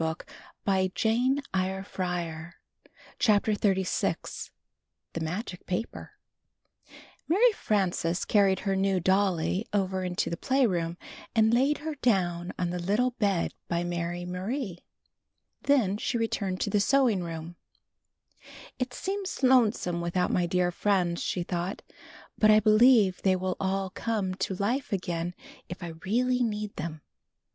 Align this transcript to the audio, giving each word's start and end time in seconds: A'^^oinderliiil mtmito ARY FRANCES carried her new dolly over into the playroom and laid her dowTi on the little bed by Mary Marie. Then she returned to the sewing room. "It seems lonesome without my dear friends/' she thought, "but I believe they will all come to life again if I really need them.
A'^^oinderliiil 0.01 1.43
mtmito 1.45 1.45
ARY 1.53 2.53
FRANCES 7.53 8.25
carried 8.25 8.59
her 8.61 8.75
new 8.75 8.99
dolly 8.99 9.67
over 9.71 10.03
into 10.03 10.31
the 10.31 10.37
playroom 10.37 10.97
and 11.35 11.53
laid 11.53 11.77
her 11.77 11.93
dowTi 11.93 12.51
on 12.57 12.69
the 12.71 12.79
little 12.79 13.11
bed 13.11 13.53
by 13.67 13.83
Mary 13.83 14.25
Marie. 14.25 14.79
Then 15.61 15.97
she 15.97 16.17
returned 16.17 16.59
to 16.61 16.71
the 16.71 16.79
sewing 16.79 17.21
room. 17.23 17.55
"It 18.79 18.95
seems 18.95 19.43
lonesome 19.43 20.01
without 20.01 20.31
my 20.31 20.47
dear 20.47 20.71
friends/' 20.71 21.21
she 21.23 21.43
thought, 21.43 21.83
"but 22.39 22.49
I 22.49 22.59
believe 22.59 23.21
they 23.21 23.35
will 23.35 23.55
all 23.59 23.91
come 23.91 24.33
to 24.33 24.55
life 24.55 24.91
again 24.91 25.35
if 25.69 25.83
I 25.83 25.89
really 26.03 26.41
need 26.41 26.75
them. 26.77 27.01